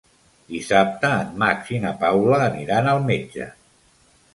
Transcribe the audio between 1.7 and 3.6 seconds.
i na Paula aniran al metge.